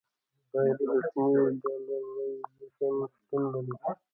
غیر 0.51 0.77
رسمي 0.97 1.39
ډالرایزیشن 1.61 2.95
شتون 3.13 3.43
لري. 3.53 3.73